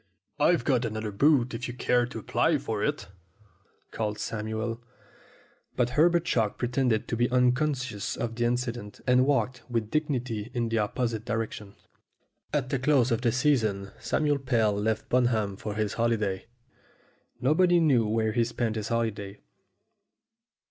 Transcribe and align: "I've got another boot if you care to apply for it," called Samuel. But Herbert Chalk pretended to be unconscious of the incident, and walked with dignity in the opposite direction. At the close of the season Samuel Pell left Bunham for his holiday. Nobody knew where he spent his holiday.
"I've 0.39 0.63
got 0.63 0.83
another 0.83 1.11
boot 1.11 1.53
if 1.53 1.67
you 1.67 1.75
care 1.75 2.07
to 2.07 2.17
apply 2.17 2.57
for 2.57 2.83
it," 2.83 3.05
called 3.91 4.17
Samuel. 4.17 4.83
But 5.75 5.91
Herbert 5.91 6.25
Chalk 6.25 6.57
pretended 6.57 7.07
to 7.07 7.15
be 7.15 7.29
unconscious 7.29 8.17
of 8.17 8.33
the 8.33 8.45
incident, 8.45 8.99
and 9.05 9.27
walked 9.27 9.61
with 9.69 9.91
dignity 9.91 10.49
in 10.55 10.69
the 10.69 10.79
opposite 10.79 11.23
direction. 11.23 11.75
At 12.51 12.71
the 12.71 12.79
close 12.79 13.11
of 13.11 13.21
the 13.21 13.31
season 13.31 13.91
Samuel 13.99 14.39
Pell 14.39 14.73
left 14.73 15.07
Bunham 15.07 15.55
for 15.55 15.75
his 15.75 15.93
holiday. 15.93 16.47
Nobody 17.39 17.79
knew 17.79 18.07
where 18.07 18.31
he 18.31 18.43
spent 18.43 18.77
his 18.77 18.87
holiday. 18.87 19.39